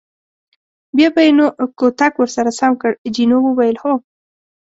[0.95, 1.45] بیا به یې نو
[1.79, 3.93] کوتک ور سم کړ، جینو وویل: هو.